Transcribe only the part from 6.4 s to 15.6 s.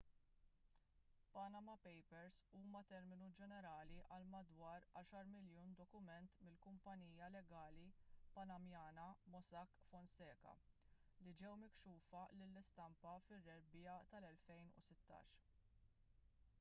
mill-kumpanija legali panamanjana mossack fonseca li ġew mikxufa lill-istampa fir-rebbiegħa tal-2016